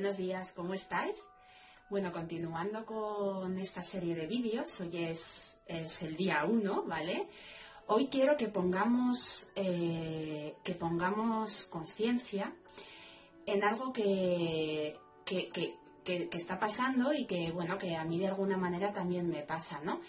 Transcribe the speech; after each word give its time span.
buenos 0.00 0.16
días, 0.16 0.50
¿cómo 0.56 0.72
estáis? 0.72 1.14
Bueno, 1.90 2.10
continuando 2.10 2.86
con 2.86 3.58
esta 3.58 3.82
serie 3.82 4.14
de 4.14 4.26
vídeos, 4.26 4.80
hoy 4.80 4.96
es, 4.96 5.58
el 6.00 6.16
día 6.16 6.46
1, 6.46 6.84
¿vale? 6.84 7.28
Hoy 7.86 8.06
quiero 8.06 8.34
que 8.34 8.48
pongamos, 8.48 9.50
eh, 9.56 10.54
que 10.64 10.72
pongamos 10.72 11.64
conciencia 11.64 12.50
en 13.44 13.62
algo 13.62 13.92
que, 13.92 14.96
que, 15.26 15.76
está 16.32 16.58
pasando 16.58 17.12
y 17.12 17.26
que, 17.26 17.52
bueno, 17.52 17.76
que 17.76 17.94
a 17.94 18.04
mí 18.04 18.18
de 18.18 18.28
alguna 18.28 18.56
manera 18.56 18.94
también 18.94 19.28
me 19.28 19.42
pasa, 19.42 19.82
¿no? 19.84 20.00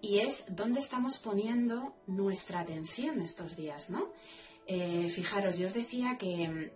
Y 0.00 0.20
es 0.20 0.46
dónde 0.48 0.80
estamos 0.80 1.18
poniendo 1.18 1.96
nuestra 2.06 2.60
atención 2.60 3.20
estos 3.20 3.56
días, 3.56 3.90
¿no? 3.90 4.10
Eh, 4.66 5.10
fijaros, 5.14 5.58
yo 5.58 5.66
os 5.66 5.74
decía 5.74 6.16
que 6.16 6.72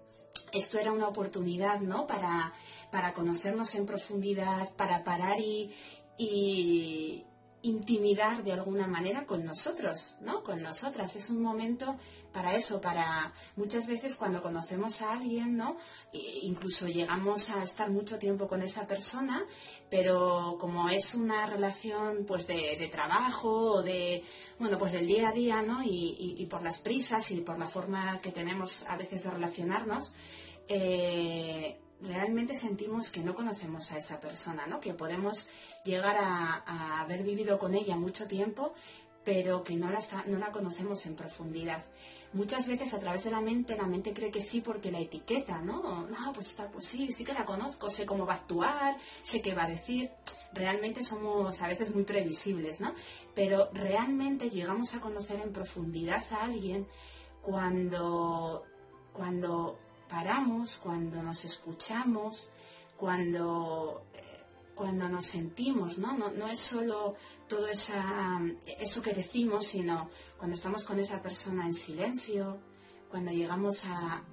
esto 0.53 0.79
era 0.79 0.93
una 0.93 1.09
oportunidad, 1.09 1.81
¿no? 1.81 2.07
Para, 2.07 2.53
para 2.91 3.13
conocernos 3.15 3.75
en 3.75 3.87
profundidad, 3.87 4.71
para 4.77 5.05
parar 5.05 5.41
y, 5.41 5.75
y, 6.17 7.25
intimidar 7.63 8.45
de 8.45 8.53
alguna 8.53 8.87
manera 8.87 9.27
con 9.27 9.45
nosotros, 9.45 10.17
¿no? 10.21 10.43
Con 10.43 10.63
nosotras. 10.63 11.17
Es 11.17 11.29
un 11.29 11.43
momento 11.43 11.97
para 12.33 12.55
eso, 12.55 12.81
para 12.81 13.33
muchas 13.57 13.87
veces 13.87 14.17
cuando 14.17 14.43
conocemos 14.43 15.03
a 15.03 15.13
alguien, 15.13 15.57
¿no? 15.57 15.77
incluso 16.13 16.87
llegamos 16.87 17.51
a 17.51 17.63
estar 17.63 17.91
mucho 17.91 18.19
tiempo 18.19 18.49
con 18.49 18.63
esa 18.63 18.87
persona, 18.87 19.45
pero 19.91 20.57
como 20.61 20.89
es 20.89 21.15
una 21.15 21.47
relación 21.47 22.25
pues 22.27 22.47
de, 22.47 22.89
trabajo 22.93 23.73
o 23.73 23.83
de, 23.83 24.25
bueno, 24.59 24.79
pues 24.79 24.93
del 24.93 25.07
día 25.07 25.29
a 25.29 25.33
día, 25.33 25.63
¿no? 25.63 25.83
Y, 25.83 26.47
por 26.51 26.63
las 26.63 26.79
prisas 26.79 27.31
y 27.31 27.41
por 27.41 27.59
la 27.59 27.67
forma 27.67 28.21
que 28.21 28.33
tenemos 28.33 28.85
a 28.87 28.97
veces 28.97 29.25
de 29.25 29.31
relacionarnos, 29.31 30.15
eh, 30.69 31.79
realmente 32.01 32.55
sentimos 32.55 33.11
que 33.11 33.21
no 33.21 33.35
conocemos 33.35 33.91
a 33.93 33.99
esa 33.99 34.21
persona, 34.21 34.67
¿no? 34.67 34.81
Que 34.81 34.95
podemos 34.95 35.49
llegar 35.85 36.17
a, 36.19 37.01
haber 37.01 37.23
vivido 37.23 37.59
con 37.59 37.75
ella 37.75 37.97
mucho 37.97 38.27
tiempo, 38.27 38.75
pero 39.25 39.63
que 39.63 39.77
no 39.77 39.91
la, 39.91 40.01
no 40.27 40.39
la 40.39 40.53
conocemos 40.53 41.05
en 41.07 41.17
profundidad. 41.17 41.85
Muchas 42.33 42.67
veces 42.67 42.95
a 42.95 43.01
través 43.01 43.25
de 43.25 43.31
la 43.31 43.41
mente, 43.41 43.77
la 43.77 43.87
mente 43.87 44.13
cree 44.13 44.31
que 44.31 44.43
sí 44.43 44.61
porque 44.61 44.91
la 44.91 45.01
etiqueta, 45.01 45.61
¿no? 45.61 46.07
No, 46.07 46.33
pues 46.33 46.47
está, 46.47 46.71
pues 46.71 46.87
sí, 46.87 47.13
sí 47.13 47.25
que 47.25 47.33
la 47.33 47.45
conozco, 47.45 47.91
sé 47.91 48.07
cómo 48.07 48.27
va 48.27 48.35
a 48.35 48.37
actuar, 48.37 48.97
sé 49.23 49.43
qué 49.43 49.55
va 49.55 49.65
a 49.65 49.69
decir. 49.69 50.11
Realmente 50.53 51.05
somos 51.05 51.61
a 51.61 51.69
veces 51.69 51.95
muy 51.95 52.05
previsibles, 52.05 52.81
¿no? 52.81 52.95
Pero 53.35 53.71
realmente 53.73 54.51
llegamos 54.51 54.95
a 54.95 55.01
conocer 55.01 55.41
en 55.41 55.53
profundidad 55.53 56.25
a 56.31 56.45
alguien 56.45 56.87
cuando, 57.43 58.65
cuando 59.13 59.79
paramos, 60.09 60.79
cuando 60.79 61.23
nos 61.23 61.45
escuchamos, 61.45 62.51
cuando, 62.97 64.07
eh, 64.15 64.45
cuando 64.75 65.09
nos 65.09 65.27
sentimos, 65.27 65.99
¿no? 65.99 66.17
¿no? 66.17 66.49
es 66.49 66.59
solo 66.59 67.15
todo 67.47 67.69
esa, 67.69 68.41
eso 68.81 69.03
que 69.03 69.13
decimos, 69.13 69.67
sino 69.67 70.11
cuando 70.37 70.57
estamos 70.57 70.85
con 70.85 70.99
esa 70.99 71.23
persona 71.23 71.67
en 71.67 71.75
silencio, 71.75 72.59
cuando 73.09 73.31
llegamos 73.31 73.83
a, 73.85 74.25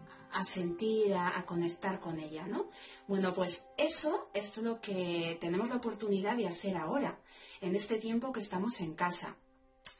sentir, 0.44 1.14
a, 1.14 1.46
conectar 1.46 2.00
con 2.02 2.20
ella, 2.20 2.46
¿no? 2.46 2.70
Bueno, 3.08 3.34
pues 3.34 3.66
eso 3.78 4.30
es 4.34 4.58
lo 4.58 4.82
que 4.82 5.38
tenemos 5.40 5.70
la 5.70 5.78
oportunidad 5.78 6.36
de 6.36 6.48
hacer 6.48 6.76
ahora, 6.76 7.20
en 7.62 7.74
este 7.74 7.98
tiempo 7.98 8.34
que 8.34 8.42
estamos 8.42 8.82
en 8.82 8.96
casa. 8.96 9.38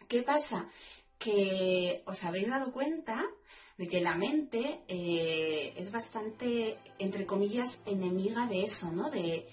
¿Qué 0.10 0.24
pasa? 0.24 0.68
Que 1.18 2.04
os 2.06 2.22
habéis 2.26 2.50
dado 2.50 2.74
cuenta 2.74 3.26
de 3.78 3.88
que 3.88 4.02
la 4.02 4.16
mente 4.16 4.82
eh, 4.88 5.74
es 5.76 5.92
bastante, 5.92 6.78
entre 6.98 7.26
comillas, 7.26 7.80
enemiga 7.86 8.48
de 8.48 8.64
eso, 8.64 8.92
¿no? 8.92 9.10
De, 9.10 9.48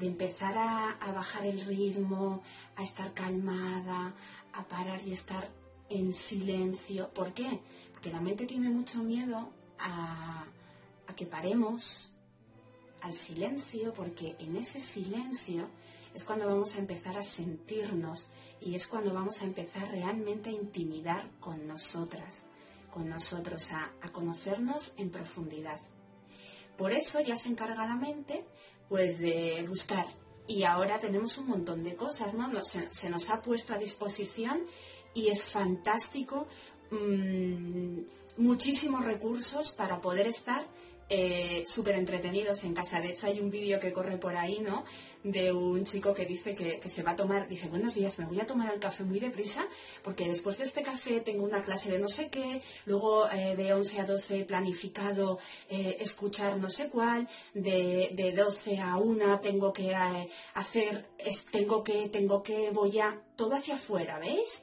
empezar 0.00 0.54
a, 0.56 1.12
bajar 1.12 1.46
el 1.46 1.60
ritmo, 1.62 2.42
a 2.76 2.84
estar 2.84 3.12
calmada, 3.12 4.14
a 4.52 4.64
parar 4.68 5.00
y 5.04 5.12
estar 5.12 5.50
en 5.88 6.12
silencio. 6.14 7.12
¿Por 7.12 7.32
qué? 7.32 7.60
Porque 7.92 8.10
la 8.10 8.20
mente 8.20 8.46
tiene 8.46 8.70
mucho 8.70 9.02
miedo 9.02 9.52
a, 9.78 10.46
a 11.08 11.14
que 11.16 11.26
paremos 11.26 12.12
al 13.00 13.14
silencio, 13.14 13.92
porque 13.92 14.36
en 14.38 14.56
ese 14.56 14.80
silencio 14.80 15.68
es 16.14 16.24
cuando 16.24 16.46
vamos 16.46 16.76
a 16.76 16.78
empezar 16.78 17.18
a 17.18 17.22
sentirnos 17.22 18.28
y 18.60 18.76
es 18.76 18.86
cuando 18.86 19.12
vamos 19.12 19.42
a 19.42 19.44
empezar 19.44 19.90
realmente 19.90 20.50
a 20.50 20.52
intimidar 20.52 21.30
con 21.40 21.66
nosotras 21.66 22.44
con 22.90 23.08
nosotros, 23.08 23.70
a, 23.72 23.92
conocernos 24.12 24.92
en 24.96 25.10
profundidad. 25.10 25.80
Por 26.76 26.92
eso 26.92 27.20
ya 27.20 27.36
se 27.36 27.48
encarga 27.48 27.86
la 27.86 27.96
mente 27.96 28.44
pues 28.88 29.18
de 29.18 29.64
buscar 29.68 30.06
y 30.46 30.64
ahora 30.64 30.98
tenemos 30.98 31.38
un 31.38 31.46
montón 31.48 31.84
de 31.84 31.94
cosas, 31.94 32.34
¿no? 32.34 32.50
se, 32.62 33.10
nos 33.10 33.30
ha 33.30 33.40
puesto 33.40 33.72
a 33.72 33.78
disposición 33.78 34.62
y 35.14 35.28
es 35.28 35.44
fantástico 35.44 36.48
mm, 36.90 38.00
muchísimos 38.38 39.04
recursos 39.04 39.72
para 39.72 40.00
poder 40.00 40.26
estar 40.26 40.66
eh, 41.12 41.64
súper 41.66 41.96
entretenidos 41.96 42.62
en 42.62 42.72
casa. 42.72 43.00
De 43.00 43.08
hecho, 43.08 43.26
hay 43.26 43.40
un 43.40 43.50
vídeo 43.50 43.80
que 43.80 43.92
corre 43.92 44.16
por 44.16 44.36
ahí, 44.36 44.60
¿no? 44.60 44.84
De 45.24 45.52
un 45.52 45.84
chico 45.84 46.14
que 46.14 46.24
dice 46.24 46.54
que, 46.54 46.80
se 46.88 47.02
va 47.02 47.10
a 47.10 47.16
tomar, 47.16 47.48
dice, 47.48 47.66
buenos 47.66 47.94
días, 47.94 48.16
me 48.20 48.26
voy 48.26 48.40
a 48.40 48.46
tomar 48.46 48.72
el 48.72 48.78
café 48.78 49.02
muy 49.02 49.18
deprisa, 49.18 49.66
porque 50.04 50.28
después 50.28 50.56
de 50.58 50.64
este 50.64 50.82
café 50.82 51.20
tengo 51.20 51.42
una 51.42 51.62
clase 51.62 51.90
de 51.90 51.98
no 51.98 52.06
sé 52.06 52.28
qué, 52.30 52.62
luego 52.86 53.28
eh, 53.30 53.56
de 53.56 53.74
11 53.74 54.00
a 54.00 54.04
12 54.04 54.44
planificado 54.44 55.40
eh, 55.68 55.96
escuchar 55.98 56.56
no 56.58 56.70
sé 56.70 56.88
cuál, 56.88 57.28
de, 57.54 58.10
de 58.12 58.32
12 58.32 58.78
a 58.78 58.96
1 58.96 59.40
tengo 59.40 59.72
que 59.72 59.92
hacer, 60.54 61.06
tengo 61.50 61.82
que, 61.82 62.08
tengo 62.08 62.40
que, 62.42 62.70
voy 62.70 63.00
a, 63.00 63.20
todo 63.34 63.56
hacia 63.56 63.74
afuera, 63.74 64.20
¿veis? 64.20 64.62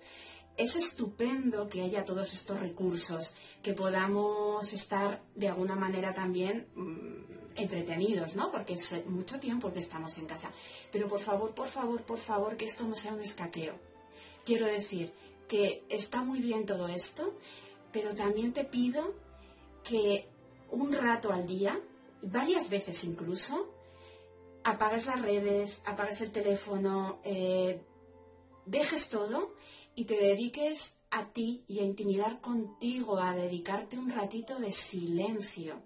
Es 0.58 0.76
estupendo 0.76 1.70
que 1.70 1.82
haya 1.82 2.04
todos 2.04 2.34
estos 2.34 2.60
recursos, 2.60 3.34
que 3.62 3.74
podamos 3.74 4.74
estar 4.74 5.22
de 5.36 5.48
alguna 5.50 5.76
manera 5.76 6.14
también 6.14 6.68
mm, 6.76 7.58
entretenidos, 7.62 8.36
¿no? 8.36 8.52
Porque 8.52 8.74
es 8.74 9.06
mucho 9.06 9.40
tiempo 9.40 9.72
que 9.72 9.80
estamos 9.80 10.18
en 10.18 10.26
casa. 10.26 10.52
Pero 10.92 11.08
por 11.08 11.20
favor, 11.20 11.54
por 11.54 11.68
favor, 11.68 12.02
por 12.02 12.18
favor, 12.18 12.58
que 12.58 12.66
esto 12.66 12.86
no 12.86 12.96
sea 12.96 13.14
un 13.14 13.22
escaqueo. 13.22 13.76
Quiero 14.46 14.66
decir 14.66 15.14
que 15.48 15.84
está 15.90 16.24
muy 16.24 16.40
bien 16.40 16.66
todo 16.66 16.88
esto, 16.88 17.36
pero 17.92 18.16
también 18.16 18.52
te 18.52 18.64
pido 18.64 19.14
que 19.84 20.28
un 20.72 20.92
rato 20.92 21.32
al 21.32 21.46
día, 21.46 21.80
varias 22.22 22.68
veces 22.70 23.04
incluso, 23.04 23.72
apagues 24.64 25.06
las 25.06 25.22
redes, 25.22 25.82
apagues 25.86 26.22
el 26.22 26.32
teléfono, 26.32 27.20
eh, 27.24 27.80
dejes 28.66 29.08
todo 29.10 29.54
y 29.98 30.06
te 30.06 30.16
dediques 30.16 30.96
a 31.10 31.34
ti 31.34 31.66
y 31.68 31.80
a 31.80 31.84
intimidar 31.84 32.40
contigo, 32.40 33.18
a 33.18 33.34
dedicarte 33.36 33.98
un 33.98 34.12
ratito 34.12 34.60
de 34.60 34.72
silencio, 34.72 35.82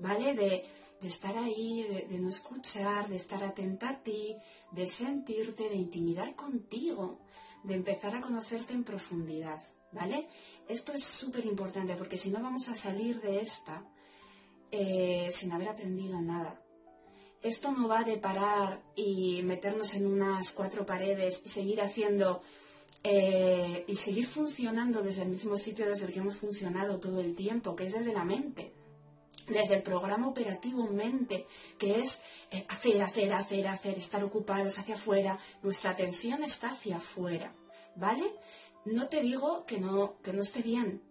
¿vale? 0.00 0.34
De, 0.34 0.64
estar 1.02 1.36
ahí, 1.36 2.06
de, 2.08 2.18
no 2.18 2.30
escuchar, 2.30 3.08
de 3.08 3.16
estar 3.16 3.44
atenta 3.44 3.90
a 3.90 4.02
ti, 4.02 4.34
de 4.72 4.86
sentirte, 4.88 5.68
de 5.68 5.76
intimidar 5.76 6.34
contigo, 6.34 7.20
de 7.62 7.74
empezar 7.74 8.16
a 8.16 8.20
conocerte 8.20 8.72
en 8.72 8.82
profundidad, 8.82 9.62
¿vale? 9.92 10.26
Esto 10.66 10.92
es 10.92 11.04
súper 11.04 11.44
importante 11.46 11.94
porque 11.94 12.18
si 12.18 12.30
no 12.30 12.42
vamos 12.42 12.68
a 12.68 12.74
salir 12.74 13.20
de 13.20 13.38
esta 13.40 13.86
eh, 14.72 15.30
sin 15.30 15.52
haber 15.52 15.68
aprendido 15.68 16.20
nada. 16.20 16.60
Esto 17.40 17.70
no 17.70 17.86
va 17.86 18.02
de 18.02 18.16
parar 18.16 18.82
y 18.96 19.42
meternos 19.42 19.94
en 19.94 20.06
unas 20.06 20.50
cuatro 20.50 20.84
paredes 20.84 21.40
y 21.44 21.48
seguir 21.50 21.82
haciendo 21.82 22.42
eh, 23.06 23.84
y 23.86 23.96
seguir 23.96 24.26
funcionando 24.26 25.02
desde 25.02 25.22
el 25.22 25.28
mismo 25.28 25.58
sitio 25.58 25.86
desde 25.86 26.06
el 26.06 26.12
que 26.12 26.20
hemos 26.20 26.38
funcionado 26.38 26.98
todo 26.98 27.20
el 27.20 27.34
tiempo, 27.34 27.76
que 27.76 27.84
es 27.84 27.92
desde 27.92 28.14
la 28.14 28.24
mente, 28.24 28.72
desde 29.46 29.74
el 29.74 29.82
programa 29.82 30.26
operativo 30.26 30.86
mente, 30.88 31.46
que 31.78 32.00
es 32.00 32.22
eh, 32.50 32.64
hacer, 32.66 33.02
hacer, 33.02 33.30
hacer, 33.34 33.68
hacer, 33.68 33.98
estar 33.98 34.24
ocupados 34.24 34.78
hacia 34.78 34.94
afuera, 34.94 35.38
nuestra 35.62 35.90
atención 35.90 36.42
está 36.42 36.70
hacia 36.70 36.96
afuera, 36.96 37.54
¿vale? 37.94 38.24
No 38.86 39.06
te 39.08 39.20
digo 39.20 39.66
que 39.66 39.78
no, 39.78 40.18
que 40.22 40.32
no 40.32 40.40
esté 40.40 40.62
bien. 40.62 41.02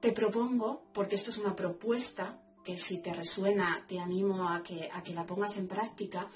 Te 0.00 0.10
propongo, 0.10 0.82
porque 0.92 1.14
esto 1.14 1.30
es 1.30 1.38
una 1.38 1.54
propuesta, 1.54 2.42
que 2.64 2.76
si 2.76 2.98
te 2.98 3.14
resuena, 3.14 3.84
te 3.86 4.00
animo 4.00 4.48
a 4.48 4.64
que, 4.64 4.90
a 4.92 5.04
que 5.04 5.14
la 5.14 5.26
pongas 5.26 5.56
en 5.58 5.68
práctica, 5.68 6.28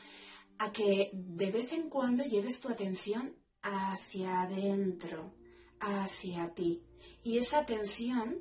a 0.59 0.71
que 0.71 1.11
de 1.13 1.51
vez 1.51 1.73
en 1.73 1.89
cuando 1.89 2.23
lleves 2.23 2.61
tu 2.61 2.69
atención 2.69 3.35
hacia 3.69 4.43
adentro, 4.43 5.33
hacia 5.81 6.55
ti. 6.55 6.83
Y 7.23 7.39
esa 7.39 7.61
atención, 7.61 8.39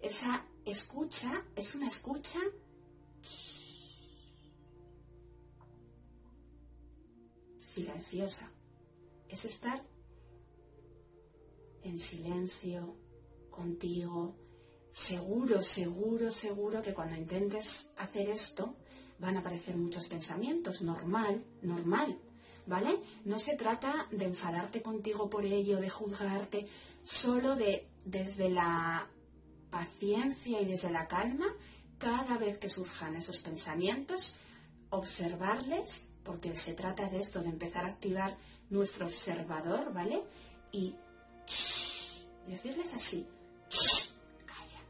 esa 0.00 0.46
escucha, 0.64 1.44
es 1.54 1.74
una 1.74 1.88
escucha 1.88 2.40
silenciosa. 7.56 8.50
Es 9.28 9.44
estar 9.44 9.84
en 11.82 11.98
silencio 11.98 12.96
contigo, 13.50 14.36
seguro, 14.90 15.60
seguro, 15.62 16.30
seguro 16.30 16.82
que 16.82 16.94
cuando 16.94 17.16
intentes 17.16 17.90
hacer 17.96 18.28
esto 18.30 18.76
van 19.18 19.36
a 19.36 19.40
aparecer 19.40 19.76
muchos 19.76 20.06
pensamientos, 20.08 20.82
normal, 20.82 21.44
normal, 21.62 22.18
¿vale? 22.66 22.98
No 23.24 23.38
se 23.38 23.54
trata 23.54 24.06
de 24.10 24.24
enfadarte 24.24 24.82
contigo 24.82 25.30
por 25.30 25.44
ello, 25.44 25.78
de 25.78 25.90
juzgarte, 25.90 26.66
solo 27.04 27.54
de 27.56 27.86
desde 28.04 28.48
la 28.48 29.08
paciencia 29.70 30.60
y 30.60 30.64
desde 30.64 30.90
la 30.90 31.08
calma, 31.08 31.46
cada 31.98 32.38
vez 32.38 32.58
que 32.58 32.68
surjan 32.68 33.16
esos 33.16 33.40
pensamientos, 33.40 34.34
observarles, 34.90 36.08
porque 36.22 36.54
se 36.56 36.74
trata 36.74 37.08
de 37.08 37.20
esto, 37.20 37.42
de 37.42 37.48
empezar 37.48 37.84
a 37.84 37.88
activar 37.88 38.36
nuestro 38.70 39.06
observador, 39.06 39.92
¿vale? 39.92 40.22
Y, 40.72 40.94
decirles 42.46 42.94
así, 42.94 43.26
calla, 44.44 44.80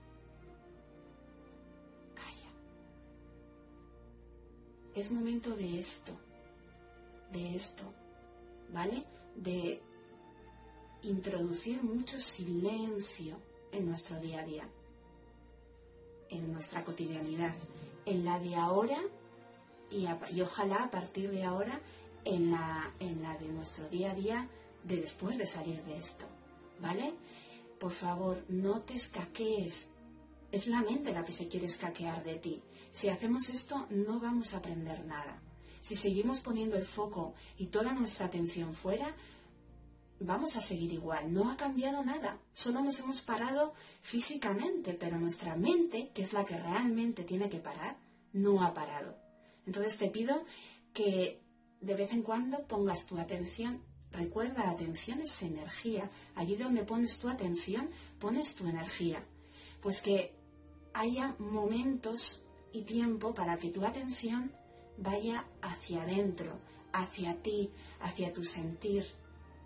calla. 2.14 2.50
Es 4.94 5.10
momento 5.10 5.56
de 5.56 5.78
esto, 5.78 6.12
de 7.36 7.56
esto, 7.56 7.84
¿vale? 8.72 9.04
De 9.34 9.82
introducir 11.02 11.82
mucho 11.82 12.18
silencio 12.18 13.36
en 13.72 13.86
nuestro 13.86 14.18
día 14.18 14.40
a 14.40 14.44
día, 14.44 14.68
en 16.30 16.52
nuestra 16.52 16.82
cotidianidad, 16.82 17.54
en 18.06 18.24
la 18.24 18.38
de 18.38 18.56
ahora 18.56 18.98
y, 19.90 20.06
ojalá 20.40 20.84
a 20.84 20.90
partir 20.90 21.30
de 21.30 21.44
ahora 21.44 21.80
en 22.24 22.50
la, 22.50 22.92
en 22.98 23.22
la 23.22 23.36
de 23.36 23.48
nuestro 23.48 23.88
día 23.88 24.12
a 24.12 24.14
día 24.14 24.48
de 24.82 24.96
después 24.96 25.36
de 25.36 25.46
salir 25.46 25.82
de 25.84 25.98
esto, 25.98 26.24
¿vale? 26.80 27.14
Por 27.78 27.90
favor, 27.90 28.42
no 28.48 28.80
te 28.80 28.94
escaquees. 28.94 29.88
Es 30.50 30.66
la 30.68 30.80
mente 30.80 31.12
la 31.12 31.24
que 31.24 31.32
se 31.32 31.48
quiere 31.48 31.66
escaquear 31.66 32.24
de 32.24 32.36
ti. 32.36 32.62
Si 32.92 33.08
hacemos 33.08 33.48
esto, 33.50 33.86
no 33.90 34.18
vamos 34.18 34.54
a 34.54 34.58
aprender 34.58 35.04
nada. 35.04 35.42
Si 35.86 35.94
seguimos 35.94 36.40
poniendo 36.40 36.76
el 36.76 36.84
foco 36.84 37.34
y 37.56 37.68
toda 37.68 37.92
nuestra 37.92 38.26
atención 38.26 38.74
fuera, 38.74 39.14
vamos 40.18 40.56
a 40.56 40.60
seguir 40.60 40.92
igual. 40.92 41.32
No 41.32 41.48
ha 41.48 41.56
cambiado 41.56 42.02
nada. 42.02 42.40
Solo 42.52 42.82
nos 42.82 42.98
hemos 42.98 43.22
parado 43.22 43.72
físicamente, 44.02 44.94
pero 44.94 45.16
nuestra 45.20 45.54
mente, 45.54 46.10
que 46.12 46.22
es 46.22 46.32
la 46.32 46.44
que 46.44 46.58
realmente 46.58 47.22
tiene 47.22 47.48
que 47.48 47.60
parar, 47.60 47.98
no 48.32 48.64
ha 48.64 48.74
parado. 48.74 49.16
Entonces 49.64 49.96
te 49.96 50.08
pido 50.10 50.44
que 50.92 51.40
de 51.80 51.94
vez 51.94 52.10
en 52.10 52.22
cuando 52.22 52.66
pongas 52.66 53.06
tu 53.06 53.16
atención. 53.18 53.80
Recuerda, 54.10 54.68
atención 54.68 55.20
es 55.20 55.40
energía. 55.40 56.10
Allí 56.34 56.56
donde 56.56 56.82
pones 56.82 57.16
tu 57.18 57.28
atención, 57.28 57.90
pones 58.18 58.56
tu 58.56 58.66
energía. 58.66 59.24
Pues 59.80 60.00
que 60.00 60.34
haya 60.94 61.36
momentos 61.38 62.42
y 62.72 62.82
tiempo 62.82 63.32
para 63.34 63.56
que 63.58 63.70
tu 63.70 63.86
atención 63.86 64.50
vaya 64.98 65.44
hacia 65.62 66.02
adentro, 66.02 66.58
hacia 66.92 67.34
ti, 67.42 67.70
hacia 68.00 68.32
tu 68.32 68.44
sentir. 68.44 69.04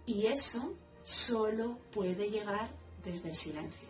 Y 0.06 0.26
eso 0.26 0.74
solo 1.04 1.78
puede 1.92 2.30
llegar 2.30 2.70
desde 3.04 3.30
el 3.30 3.36
silencio. 3.36 3.88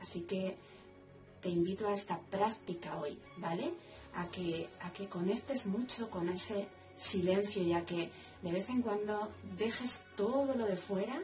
Así 0.00 0.22
que 0.22 0.56
te 1.40 1.48
invito 1.48 1.88
a 1.88 1.92
esta 1.92 2.20
práctica 2.20 2.96
hoy, 2.98 3.18
¿vale? 3.38 3.72
A 4.14 4.28
que, 4.30 4.68
a 4.80 4.92
que 4.92 5.08
conectes 5.08 5.66
mucho 5.66 6.10
con 6.10 6.28
ese 6.28 6.68
silencio 6.96 7.62
y 7.62 7.72
a 7.72 7.84
que 7.84 8.10
de 8.42 8.52
vez 8.52 8.68
en 8.70 8.82
cuando 8.82 9.30
dejes 9.58 10.04
todo 10.16 10.54
lo 10.54 10.64
de 10.64 10.76
fuera 10.76 11.20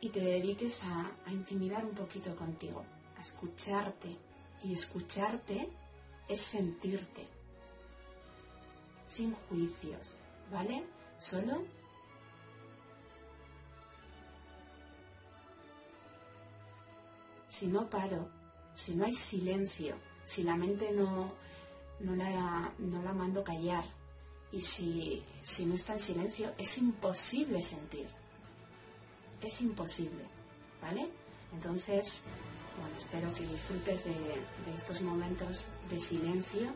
y 0.00 0.08
te 0.10 0.20
dediques 0.20 0.82
a, 0.84 1.12
a 1.26 1.32
intimidar 1.32 1.84
un 1.84 1.94
poquito 1.94 2.34
contigo, 2.36 2.84
a 3.18 3.22
escucharte. 3.22 4.16
Y 4.62 4.72
escucharte 4.72 5.68
es 6.28 6.40
sentirte, 6.40 7.26
sin 9.10 9.32
juicios, 9.34 10.16
¿vale? 10.50 10.84
Solo 11.18 11.64
si 17.48 17.66
no 17.66 17.88
paro, 17.88 18.28
si 18.74 18.96
no 18.96 19.04
hay 19.04 19.14
silencio, 19.14 19.96
si 20.26 20.42
la 20.42 20.56
mente 20.56 20.90
no, 20.92 21.32
no, 22.00 22.16
la, 22.16 22.72
no 22.78 23.02
la 23.02 23.12
mando 23.12 23.44
callar 23.44 23.84
y 24.50 24.60
si, 24.60 25.22
si 25.42 25.64
no 25.66 25.74
está 25.74 25.94
en 25.94 25.98
silencio, 25.98 26.54
es 26.58 26.78
imposible 26.78 27.60
sentir. 27.62 28.06
Es 29.40 29.60
imposible, 29.60 30.24
¿vale? 30.80 31.10
Entonces, 31.54 32.22
bueno, 32.80 32.96
espero 32.98 33.34
que 33.34 33.46
disfrutes 33.46 34.04
de, 34.04 34.74
estos 34.74 35.00
momentos 35.02 35.64
de 35.90 36.00
silencio 36.00 36.72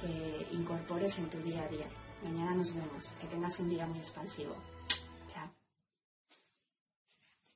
que 0.00 0.46
incorpores 0.52 1.18
en 1.18 1.30
tu 1.30 1.38
día 1.38 1.62
a 1.62 1.68
día. 1.68 1.86
Mañana 2.22 2.54
nos 2.54 2.74
vemos. 2.74 3.12
Que 3.20 3.26
tengas 3.26 3.58
un 3.58 3.70
día 3.70 3.86
muy 3.86 3.98
expansivo. 3.98 4.54